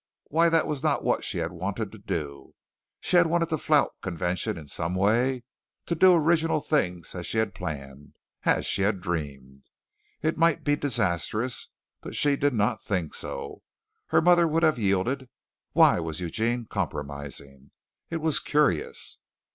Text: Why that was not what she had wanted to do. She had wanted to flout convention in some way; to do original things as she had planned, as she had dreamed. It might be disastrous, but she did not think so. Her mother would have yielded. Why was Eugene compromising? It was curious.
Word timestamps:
Why 0.29 0.49
that 0.49 0.65
was 0.65 0.81
not 0.81 1.03
what 1.03 1.23
she 1.23 1.37
had 1.37 1.51
wanted 1.51 1.91
to 1.91 1.99
do. 1.99 2.55
She 3.01 3.17
had 3.17 3.27
wanted 3.27 3.49
to 3.49 3.57
flout 3.59 3.93
convention 4.01 4.57
in 4.57 4.65
some 4.65 4.95
way; 4.95 5.43
to 5.85 5.93
do 5.93 6.15
original 6.15 6.59
things 6.59 7.13
as 7.13 7.27
she 7.27 7.37
had 7.37 7.53
planned, 7.53 8.15
as 8.41 8.65
she 8.65 8.81
had 8.81 8.99
dreamed. 8.99 9.69
It 10.23 10.39
might 10.39 10.63
be 10.63 10.75
disastrous, 10.75 11.67
but 12.01 12.15
she 12.15 12.35
did 12.35 12.55
not 12.55 12.81
think 12.81 13.13
so. 13.13 13.61
Her 14.07 14.23
mother 14.23 14.47
would 14.47 14.63
have 14.63 14.79
yielded. 14.79 15.29
Why 15.73 15.99
was 15.99 16.19
Eugene 16.19 16.65
compromising? 16.65 17.69
It 18.09 18.21
was 18.21 18.39
curious. 18.39 19.19